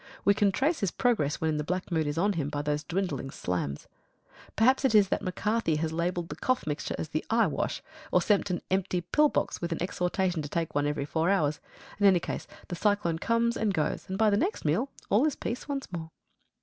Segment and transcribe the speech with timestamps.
[0.25, 3.29] We can trace his progress when the black mood is on him by those dwindling
[3.29, 3.87] slams.
[4.55, 8.19] Perhaps it is that McCarthy has labelled the cough mixture as the eye wash, or
[8.19, 11.59] sent an empty pillbox with an exhortation to take one every four hours.
[11.99, 15.35] In any case the cyclone comes and goes, and by the next meal all is
[15.35, 16.09] peace once more.